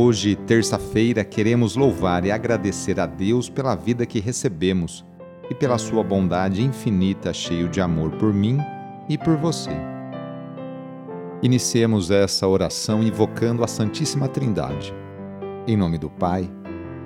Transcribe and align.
Hoje, 0.00 0.36
terça-feira, 0.36 1.24
queremos 1.24 1.74
louvar 1.74 2.24
e 2.24 2.30
agradecer 2.30 3.00
a 3.00 3.04
Deus 3.04 3.50
pela 3.50 3.74
vida 3.74 4.06
que 4.06 4.20
recebemos 4.20 5.04
e 5.50 5.54
pela 5.56 5.76
sua 5.76 6.04
bondade 6.04 6.62
infinita, 6.62 7.32
cheio 7.32 7.68
de 7.68 7.80
amor 7.80 8.12
por 8.12 8.32
mim 8.32 8.58
e 9.08 9.18
por 9.18 9.36
você. 9.36 9.72
Iniciemos 11.42 12.12
essa 12.12 12.46
oração 12.46 13.02
invocando 13.02 13.64
a 13.64 13.66
Santíssima 13.66 14.28
Trindade. 14.28 14.94
Em 15.66 15.76
nome 15.76 15.98
do 15.98 16.08
Pai, 16.08 16.48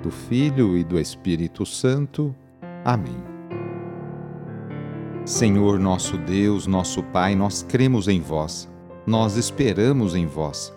do 0.03 0.11
Filho 0.11 0.77
e 0.77 0.83
do 0.83 0.99
Espírito 0.99 1.65
Santo. 1.65 2.35
Amém. 2.85 3.17
Senhor 5.25 5.79
nosso 5.79 6.15
Deus, 6.15 6.67
nosso 6.67 7.01
Pai, 7.01 7.33
nós 7.33 7.63
cremos 7.63 8.07
em 8.07 8.21
vós, 8.21 8.69
nós 9.07 9.35
esperamos 9.35 10.13
em 10.13 10.27
vós, 10.27 10.71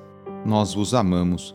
nós 0.47 0.73
vos 0.73 0.95
amamos 0.95 1.55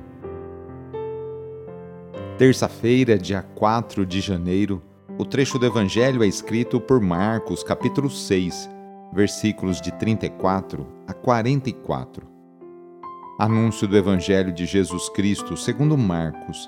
Terça-feira, 2.41 3.19
dia 3.19 3.43
4 3.43 4.03
de 4.03 4.19
janeiro, 4.19 4.81
o 5.15 5.23
trecho 5.23 5.59
do 5.59 5.65
Evangelho 5.67 6.23
é 6.23 6.27
escrito 6.27 6.81
por 6.81 6.99
Marcos, 6.99 7.61
capítulo 7.61 8.09
6, 8.09 8.67
versículos 9.13 9.79
de 9.79 9.91
34 9.91 10.87
a 11.07 11.13
44. 11.13 12.27
Anúncio 13.37 13.87
do 13.87 13.95
Evangelho 13.95 14.51
de 14.51 14.65
Jesus 14.65 15.07
Cristo 15.09 15.55
segundo 15.55 15.95
Marcos. 15.95 16.67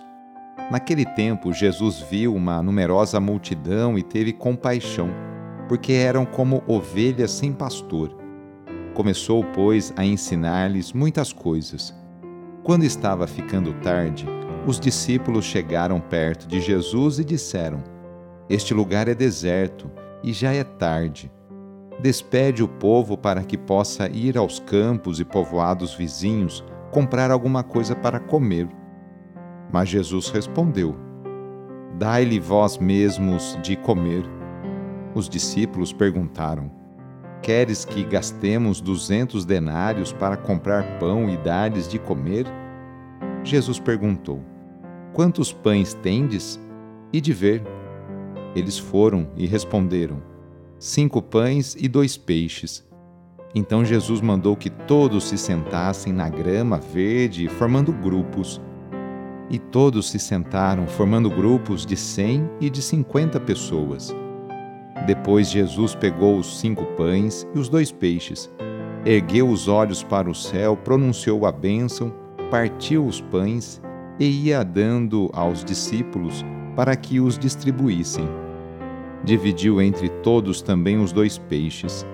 Naquele 0.70 1.06
tempo, 1.06 1.52
Jesus 1.52 2.02
viu 2.02 2.36
uma 2.36 2.62
numerosa 2.62 3.20
multidão 3.20 3.98
e 3.98 4.04
teve 4.04 4.32
compaixão, 4.32 5.10
porque 5.68 5.94
eram 5.94 6.24
como 6.24 6.62
ovelhas 6.68 7.32
sem 7.32 7.52
pastor. 7.52 8.16
Começou, 8.94 9.44
pois, 9.44 9.92
a 9.96 10.06
ensinar-lhes 10.06 10.94
muitas 10.94 11.34
coisas. 11.34 11.92
Quando 12.62 12.84
estava 12.84 13.26
ficando 13.26 13.74
tarde, 13.82 14.28
os 14.66 14.80
discípulos 14.80 15.44
chegaram 15.46 16.00
perto 16.00 16.48
de 16.48 16.62
Jesus 16.62 17.20
e 17.20 17.24
disseram: 17.24 17.84
Este 18.50 18.74
lugar 18.74 19.08
é 19.08 19.16
deserto 19.16 19.90
e 20.24 20.32
já 20.32 20.54
é 20.54 20.64
tarde. 20.64 21.32
Despede 22.00 22.64
o 22.64 22.68
povo 22.68 23.18
para 23.18 23.44
que 23.44 23.58
possa 23.58 24.08
ir 24.10 24.38
aos 24.38 24.60
campos 24.60 25.20
e 25.20 25.26
povoados 25.26 25.94
vizinhos 25.94 26.64
comprar 26.92 27.30
alguma 27.30 27.64
coisa 27.64 27.96
para 27.96 28.20
comer. 28.20 28.68
Mas 29.72 29.90
Jesus 29.90 30.30
respondeu: 30.30 30.96
Dai-lhe 31.98 32.40
vós 32.40 32.78
mesmos 32.78 33.58
de 33.62 33.76
comer. 33.76 34.24
Os 35.14 35.28
discípulos 35.28 35.92
perguntaram: 35.92 36.72
Queres 37.42 37.84
que 37.84 38.04
gastemos 38.04 38.80
duzentos 38.80 39.44
denários 39.44 40.14
para 40.14 40.38
comprar 40.38 41.00
pão 41.00 41.30
e 41.30 41.36
dar-lhes 41.36 41.88
de 41.88 42.00
comer? 42.00 42.46
Jesus 43.44 43.78
perguntou: 43.78 44.53
Quantos 45.14 45.54
pães 45.54 45.94
tendes? 45.94 46.60
E 47.12 47.22
de 47.22 47.34
ver. 47.34 47.62
Eles 48.56 48.80
foram 48.80 49.28
e 49.38 49.46
responderam: 49.46 50.20
Cinco 50.80 51.22
pães 51.22 51.76
e 51.80 51.88
dois 51.88 52.18
peixes. 52.18 52.84
Então 53.54 53.86
Jesus 53.86 54.22
mandou 54.22 54.56
que 54.56 54.72
todos 54.72 55.26
se 55.26 55.38
sentassem 55.38 56.12
na 56.12 56.28
grama 56.28 56.80
verde, 56.80 57.48
formando 57.48 57.94
grupos. 57.94 58.60
E 59.52 59.60
todos 59.60 60.10
se 60.10 60.18
sentaram, 60.18 60.88
formando 60.88 61.30
grupos 61.30 61.86
de 61.86 61.96
cem 61.96 62.50
e 62.60 62.68
de 62.68 62.82
cinquenta 62.82 63.40
pessoas. 63.40 64.12
Depois 65.06 65.52
Jesus 65.52 65.94
pegou 65.94 66.40
os 66.40 66.60
cinco 66.60 66.86
pães 66.98 67.48
e 67.54 67.60
os 67.60 67.70
dois 67.70 67.92
peixes, 67.92 68.50
ergueu 69.06 69.48
os 69.48 69.68
olhos 69.68 70.02
para 70.02 70.28
o 70.28 70.34
céu, 70.34 70.76
pronunciou 70.76 71.46
a 71.46 71.52
bênção, 71.52 72.12
partiu 72.50 73.06
os 73.06 73.22
pães 73.22 73.80
e 74.20 74.48
ia 74.48 74.64
dando 74.64 75.30
aos 75.34 75.64
discípulos 75.64 76.46
para 76.76 76.96
que 76.96 77.20
os 77.20 77.38
distribuíssem. 77.38 78.28
Dividiu 79.24 79.82
entre 79.82 80.10
todos 80.10 80.62
também 80.62 80.98
os 80.98 81.12
dois 81.12 81.38
peixes. 81.38 82.06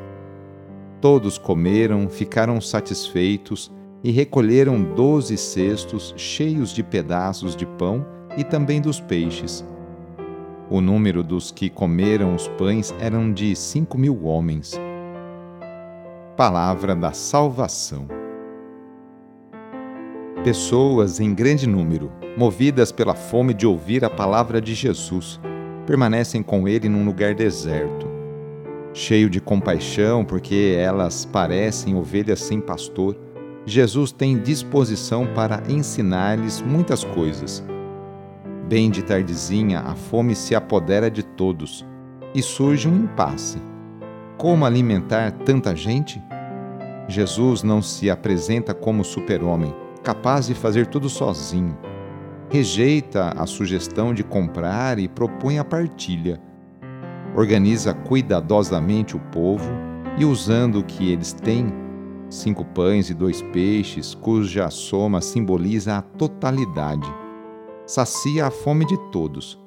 Todos 1.02 1.38
comeram, 1.38 2.10
ficaram 2.10 2.60
satisfeitos 2.62 3.72
e 4.04 4.12
recolheram 4.12 4.82
doze 4.84 5.38
cestos 5.38 6.14
cheios 6.16 6.72
de 6.74 6.84
pedaços 6.84 7.56
de 7.56 7.66
pão 7.66 8.06
e 8.38 8.44
também 8.44 8.80
dos 8.80 9.00
peixes. 9.00 9.66
O 10.70 10.82
número 10.82 11.24
dos 11.24 11.52
que 11.52 11.70
comeram 11.70 12.36
os 12.36 12.48
pães 12.50 12.94
eram 13.00 13.34
de 13.34 13.56
cinco 13.56 13.98
mil 13.98 14.24
homens. 14.24 14.80
Palavra 16.38 16.96
da 16.96 17.12
Salvação. 17.12 18.19
Pessoas 20.44 21.20
em 21.20 21.34
grande 21.34 21.68
número, 21.68 22.10
movidas 22.38 22.94
pela 22.94 23.14
fome 23.14 23.54
de 23.54 23.68
ouvir 23.68 24.06
a 24.06 24.10
palavra 24.10 24.62
de 24.62 24.74
Jesus, 24.74 25.38
permanecem 25.86 26.42
com 26.42 26.66
ele 26.66 26.88
num 26.88 27.04
lugar 27.04 27.36
deserto. 27.36 28.08
Cheio 28.94 29.30
de 29.30 29.42
compaixão, 29.42 30.24
porque 30.24 30.78
elas 30.80 31.26
parecem 31.26 31.94
ovelhas 31.94 32.40
sem 32.40 32.62
pastor, 32.62 33.18
Jesus 33.66 34.14
tem 34.14 34.40
disposição 34.40 35.28
para 35.36 35.62
ensinar-lhes 35.68 36.62
muitas 36.62 37.04
coisas. 37.04 37.62
Bem 38.70 38.90
de 38.90 39.04
tardezinha, 39.04 39.82
a 39.82 39.94
fome 39.94 40.36
se 40.36 40.56
apodera 40.56 41.12
de 41.12 41.22
todos 41.22 41.86
e 42.34 42.42
surge 42.42 42.88
um 42.88 42.96
impasse. 42.96 43.62
Como 44.38 44.66
alimentar 44.66 45.32
tanta 45.44 45.76
gente? 45.76 46.22
Jesus 47.10 47.62
não 47.62 47.82
se 47.82 48.10
apresenta 48.10 48.74
como 48.74 49.04
super-homem 49.04 49.76
capaz 50.10 50.48
de 50.48 50.56
fazer 50.56 50.88
tudo 50.88 51.08
sozinho. 51.08 51.78
Rejeita 52.50 53.32
a 53.38 53.46
sugestão 53.46 54.12
de 54.12 54.24
comprar 54.24 54.98
e 54.98 55.08
propõe 55.08 55.60
a 55.60 55.64
partilha. 55.64 56.42
Organiza 57.36 57.94
cuidadosamente 57.94 59.16
o 59.16 59.20
povo 59.20 59.70
e, 60.18 60.26
usando 60.26 60.80
o 60.80 60.84
que 60.84 61.12
eles 61.12 61.32
têm, 61.32 61.72
cinco 62.28 62.66
pães 62.66 63.12
e 63.12 63.14
dois 63.14 63.44
peixes, 63.54 64.16
cuja 64.16 64.72
soma 64.72 65.22
simboliza 65.22 65.98
a 65.98 66.02
totalidade, 66.02 67.08
sacia 67.86 68.48
a 68.48 68.50
fome 68.50 68.86
de 68.86 68.98
todos. 69.12 69.60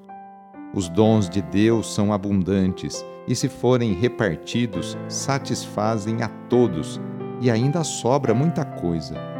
Os 0.74 0.88
dons 0.88 1.30
de 1.30 1.40
Deus 1.40 1.94
são 1.94 2.12
abundantes 2.12 3.06
e, 3.28 3.36
se 3.36 3.48
forem 3.48 3.92
repartidos, 3.92 4.98
satisfazem 5.06 6.20
a 6.20 6.28
todos 6.48 7.00
e 7.40 7.48
ainda 7.48 7.84
sobra 7.84 8.34
muita 8.34 8.64
coisa 8.64 9.31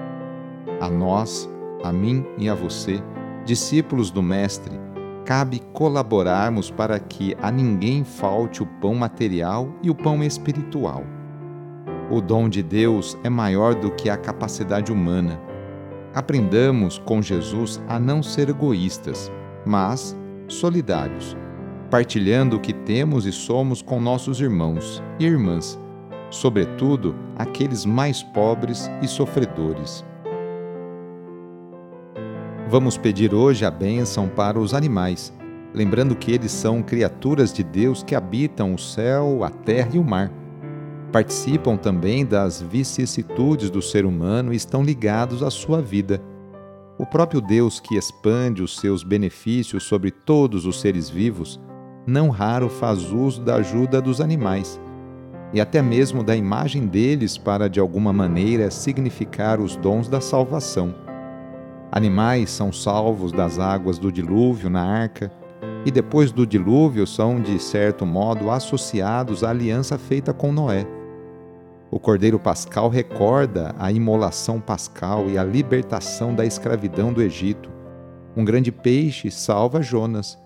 a 0.82 0.90
nós, 0.90 1.48
a 1.84 1.92
mim 1.92 2.26
e 2.36 2.48
a 2.48 2.54
você, 2.54 3.00
discípulos 3.44 4.10
do 4.10 4.20
Mestre, 4.20 4.74
cabe 5.24 5.60
colaborarmos 5.72 6.72
para 6.72 6.98
que 6.98 7.36
a 7.40 7.52
ninguém 7.52 8.02
falte 8.02 8.64
o 8.64 8.66
pão 8.66 8.96
material 8.96 9.72
e 9.80 9.88
o 9.88 9.94
pão 9.94 10.24
espiritual. 10.24 11.04
O 12.10 12.20
dom 12.20 12.48
de 12.48 12.64
Deus 12.64 13.16
é 13.22 13.30
maior 13.30 13.76
do 13.76 13.92
que 13.92 14.10
a 14.10 14.16
capacidade 14.16 14.90
humana. 14.90 15.40
Aprendamos 16.12 16.98
com 16.98 17.22
Jesus 17.22 17.80
a 17.88 18.00
não 18.00 18.20
ser 18.20 18.48
egoístas, 18.48 19.30
mas 19.64 20.16
solidários, 20.48 21.36
partilhando 21.92 22.56
o 22.56 22.60
que 22.60 22.72
temos 22.72 23.24
e 23.24 23.30
somos 23.30 23.80
com 23.80 24.00
nossos 24.00 24.40
irmãos 24.40 25.00
e 25.20 25.26
irmãs, 25.26 25.78
sobretudo 26.28 27.14
aqueles 27.38 27.86
mais 27.86 28.20
pobres 28.24 28.90
e 29.00 29.06
sofredores. 29.06 30.04
Vamos 32.72 32.96
pedir 32.96 33.34
hoje 33.34 33.66
a 33.66 33.70
bênção 33.70 34.26
para 34.26 34.58
os 34.58 34.72
animais, 34.72 35.30
lembrando 35.74 36.16
que 36.16 36.32
eles 36.32 36.50
são 36.50 36.82
criaturas 36.82 37.52
de 37.52 37.62
Deus 37.62 38.02
que 38.02 38.14
habitam 38.14 38.72
o 38.72 38.78
céu, 38.78 39.44
a 39.44 39.50
terra 39.50 39.90
e 39.92 39.98
o 39.98 40.02
mar. 40.02 40.32
Participam 41.12 41.76
também 41.76 42.24
das 42.24 42.62
vicissitudes 42.62 43.68
do 43.68 43.82
ser 43.82 44.06
humano 44.06 44.54
e 44.54 44.56
estão 44.56 44.82
ligados 44.82 45.42
à 45.42 45.50
sua 45.50 45.82
vida. 45.82 46.18
O 46.96 47.04
próprio 47.04 47.42
Deus 47.42 47.78
que 47.78 47.94
expande 47.94 48.62
os 48.62 48.78
seus 48.78 49.04
benefícios 49.04 49.82
sobre 49.82 50.10
todos 50.10 50.64
os 50.64 50.80
seres 50.80 51.10
vivos, 51.10 51.60
não 52.06 52.30
raro 52.30 52.70
faz 52.70 53.12
uso 53.12 53.42
da 53.42 53.56
ajuda 53.56 54.00
dos 54.00 54.18
animais 54.18 54.80
e 55.52 55.60
até 55.60 55.82
mesmo 55.82 56.24
da 56.24 56.34
imagem 56.34 56.86
deles 56.86 57.36
para 57.36 57.68
de 57.68 57.78
alguma 57.78 58.14
maneira 58.14 58.70
significar 58.70 59.60
os 59.60 59.76
dons 59.76 60.08
da 60.08 60.22
salvação. 60.22 61.11
Animais 61.94 62.48
são 62.48 62.72
salvos 62.72 63.32
das 63.32 63.58
águas 63.58 63.98
do 63.98 64.10
dilúvio 64.10 64.70
na 64.70 64.82
arca, 64.82 65.30
e 65.84 65.90
depois 65.90 66.32
do 66.32 66.46
dilúvio 66.46 67.06
são, 67.06 67.38
de 67.38 67.58
certo 67.58 68.06
modo, 68.06 68.50
associados 68.50 69.44
à 69.44 69.50
aliança 69.50 69.98
feita 69.98 70.32
com 70.32 70.50
Noé. 70.50 70.86
O 71.90 72.00
Cordeiro 72.00 72.38
Pascal 72.38 72.88
recorda 72.88 73.74
a 73.78 73.92
imolação 73.92 74.58
pascal 74.58 75.28
e 75.28 75.36
a 75.36 75.44
libertação 75.44 76.34
da 76.34 76.46
escravidão 76.46 77.12
do 77.12 77.20
Egito. 77.20 77.70
Um 78.34 78.42
grande 78.42 78.72
peixe 78.72 79.30
salva 79.30 79.82
Jonas. 79.82 80.38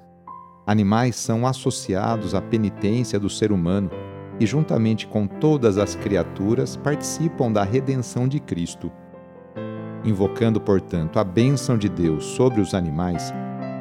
Animais 0.67 1.15
são 1.15 1.47
associados 1.47 2.35
à 2.35 2.43
penitência 2.43 3.21
do 3.21 3.31
ser 3.31 3.53
humano 3.53 3.89
e, 4.41 4.47
juntamente 4.47 5.07
com 5.07 5.29
todas 5.29 5.79
as 5.79 5.95
criaturas, 5.95 6.75
participam 6.75 7.53
da 7.53 7.63
redenção 7.63 8.27
de 8.27 8.41
Cristo. 8.41 8.91
Invocando, 10.05 10.61
portanto, 10.61 11.19
a 11.19 11.25
bênção 11.25 11.77
de 11.77 11.89
Deus 11.89 12.25
sobre 12.25 12.61
os 12.61 12.75
animais, 12.75 13.33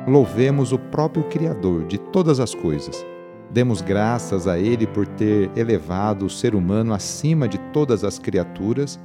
louvemos 0.08 0.72
o 0.72 0.80
próprio 0.80 1.24
Criador 1.26 1.86
de 1.86 1.98
todas 1.98 2.40
as 2.40 2.54
coisas. 2.54 3.06
Demos 3.52 3.82
graças 3.82 4.48
a 4.48 4.58
Ele 4.58 4.88
por 4.88 5.06
ter 5.08 5.50
elevado 5.56 6.26
o 6.26 6.30
ser 6.30 6.56
humano 6.56 6.94
acima 6.94 7.48
de 7.48 7.58
todas 7.72 8.04
as 8.04 8.20
criaturas 8.20 9.00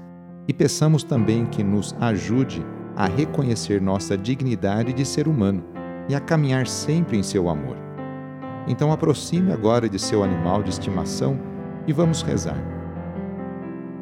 e 0.48 0.52
peçamos 0.52 1.04
também 1.04 1.46
que 1.46 1.62
nos 1.62 1.94
ajude 2.00 2.64
a 2.96 3.06
reconhecer 3.06 3.80
nossa 3.80 4.16
dignidade 4.16 4.92
de 4.92 5.04
ser 5.04 5.28
humano 5.28 5.62
e 6.08 6.14
a 6.14 6.20
caminhar 6.20 6.66
sempre 6.66 7.16
em 7.16 7.22
seu 7.22 7.48
amor. 7.48 7.76
Então 8.66 8.92
aproxime 8.92 9.52
agora 9.52 9.88
de 9.88 9.98
seu 9.98 10.24
animal 10.24 10.62
de 10.62 10.70
estimação 10.70 11.38
e 11.86 11.92
vamos 11.92 12.22
rezar. 12.22 12.79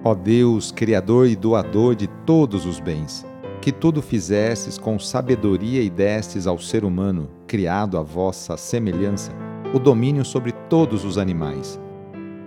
Ó 0.04 0.14
Deus, 0.14 0.70
Criador 0.70 1.26
e 1.26 1.34
doador 1.34 1.94
de 1.94 2.06
todos 2.24 2.64
os 2.64 2.78
bens, 2.78 3.26
que 3.60 3.72
tudo 3.72 4.00
fizestes 4.00 4.78
com 4.78 4.98
sabedoria 4.98 5.82
e 5.82 5.90
destes 5.90 6.46
ao 6.46 6.58
ser 6.58 6.84
humano, 6.84 7.28
criado 7.46 7.98
à 7.98 8.02
vossa 8.02 8.56
semelhança, 8.56 9.32
o 9.74 9.78
domínio 9.78 10.24
sobre 10.24 10.52
todos 10.70 11.04
os 11.04 11.18
animais. 11.18 11.80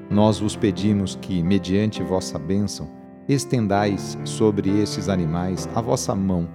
Nós 0.10 0.40
vos 0.40 0.56
pedimos 0.56 1.18
que, 1.22 1.44
mediante 1.44 2.02
vossa 2.02 2.40
bênção, 2.40 2.90
estendais 3.28 4.18
sobre 4.26 4.70
estes 4.82 5.10
animais 5.10 5.70
a 5.76 5.82
vossa 5.82 6.16
mão 6.16 6.50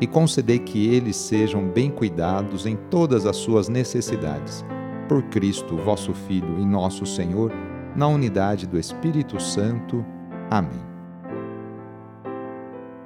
e 0.00 0.06
concedei 0.06 0.58
que 0.58 0.88
eles 0.88 1.16
sejam 1.16 1.68
bem 1.68 1.90
cuidados 1.90 2.66
em 2.66 2.76
todas 2.90 3.24
as 3.24 3.36
suas 3.36 3.68
necessidades. 3.68 4.64
Por 5.08 5.22
Cristo, 5.24 5.76
vosso 5.76 6.12
Filho 6.12 6.58
e 6.58 6.64
nosso 6.64 7.06
Senhor, 7.06 7.52
na 7.94 8.06
unidade 8.08 8.66
do 8.66 8.78
Espírito 8.78 9.40
Santo. 9.40 10.04
Amém. 10.52 10.84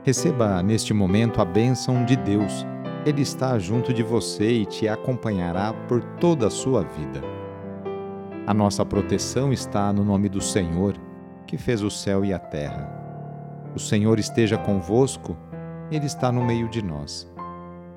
Receba 0.03 0.61
neste 0.65 0.93
momento 0.93 1.41
a 1.41 1.45
bênção 1.45 2.05
de 2.05 2.17
Deus. 2.17 2.67
Ele 3.05 3.23
está 3.23 3.57
junto 3.57 3.95
de 3.95 4.03
você 4.03 4.51
e 4.51 4.67
te 4.67 4.89
acompanhará 4.89 5.73
por 5.87 6.03
toda 6.19 6.49
a 6.49 6.51
sua 6.51 6.83
vida. 6.83 7.23
A 8.49 8.53
nossa 8.53 8.85
proteção 8.85 9.53
está 9.53 9.93
no 9.93 10.05
nome 10.05 10.29
do 10.29 10.41
Senhor, 10.41 10.97
que 11.47 11.57
fez 11.57 11.85
o 11.85 11.91
céu 11.91 12.25
e 12.25 12.35
a 12.35 12.39
terra. 12.41 12.91
O 13.77 13.79
Senhor 13.79 14.19
esteja 14.19 14.59
convosco, 14.59 15.37
Ele 15.89 16.07
está 16.07 16.33
no 16.33 16.45
meio 16.45 16.69
de 16.69 16.83
nós. 16.83 17.33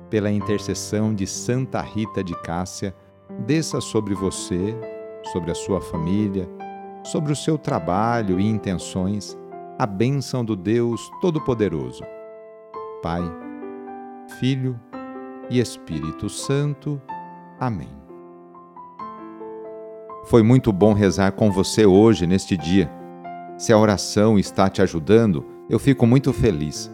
Pela 0.08 0.30
intercessão 0.30 1.12
de 1.12 1.26
Santa 1.26 1.80
Rita 1.80 2.22
de 2.22 2.40
Cássia, 2.42 2.94
desça 3.44 3.80
sobre 3.80 4.14
você, 4.14 4.76
sobre 5.32 5.50
a 5.50 5.56
sua 5.56 5.80
família, 5.80 6.48
sobre 7.02 7.32
o 7.32 7.36
seu 7.36 7.58
trabalho 7.58 8.38
e 8.38 8.46
intenções 8.46 9.36
a 9.78 9.86
bênção 9.86 10.44
do 10.44 10.54
Deus 10.54 11.10
Todo-Poderoso. 11.22 12.02
Pai, 13.02 13.22
Filho 14.38 14.78
e 15.48 15.58
Espírito 15.58 16.28
Santo. 16.28 17.00
Amém. 17.58 17.88
Foi 20.26 20.42
muito 20.42 20.70
bom 20.70 20.92
rezar 20.92 21.32
com 21.32 21.50
você 21.50 21.86
hoje, 21.86 22.26
neste 22.26 22.58
dia. 22.58 22.92
Se 23.56 23.72
a 23.72 23.78
oração 23.78 24.38
está 24.38 24.68
te 24.68 24.82
ajudando, 24.82 25.46
eu 25.68 25.78
fico 25.78 26.06
muito 26.06 26.30
feliz. 26.30 26.90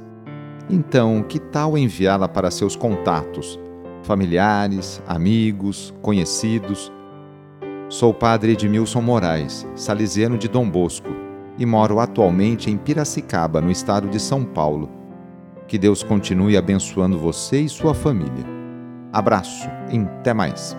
Então, 0.71 1.25
que 1.25 1.41
tal 1.41 1.77
enviá-la 1.77 2.29
para 2.29 2.53
seus 2.53 2.77
contatos, 2.77 3.59
familiares, 4.05 5.03
amigos, 5.09 5.93
conhecidos? 6.01 6.93
Sou 7.89 8.13
padre 8.13 8.53
Edmilson 8.53 9.01
Moraes, 9.01 9.65
salesiano 9.77 10.37
de 10.37 10.49
Dom 10.49 10.69
Bosco, 10.69 11.09
e 11.57 11.65
moro 11.65 12.01
atualmente 12.01 12.69
em 12.69 12.77
Piracicaba, 12.77 13.61
no 13.61 13.71
estado 13.71 14.09
de 14.09 14.19
São 14.19 14.45
Paulo. 14.45 14.91
Que 15.69 15.79
Deus 15.79 16.03
continue 16.03 16.57
abençoando 16.57 17.17
você 17.17 17.61
e 17.61 17.69
sua 17.69 17.95
família. 17.95 18.45
Abraço 19.13 19.69
e 19.93 19.99
até 19.99 20.35
mais. 20.35 20.77